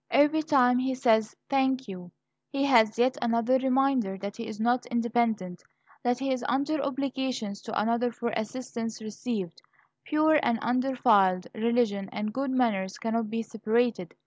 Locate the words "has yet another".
2.63-3.59